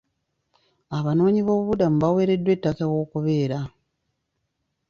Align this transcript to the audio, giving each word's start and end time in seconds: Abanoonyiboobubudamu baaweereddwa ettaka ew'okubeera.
Abanoonyiboobubudamu 0.97 1.97
baaweereddwa 2.01 2.51
ettaka 2.55 2.81
ew'okubeera. 2.89 3.59